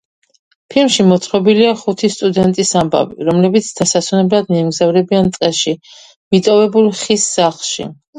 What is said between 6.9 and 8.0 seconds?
ხის სახლში.